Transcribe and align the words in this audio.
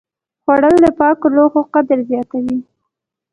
خوړل 0.43 0.75
د 0.85 0.87
پاکو 0.99 1.27
لوښو 1.35 1.61
قدر 1.73 1.99
زیاتوي 2.09 2.57